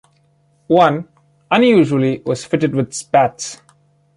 One, 0.65 1.09
unusually, 1.51 2.23
was 2.25 2.43
fitted 2.43 2.73
with 2.73 2.91
spats. 2.91 3.61